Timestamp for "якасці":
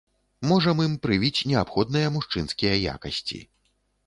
2.97-3.39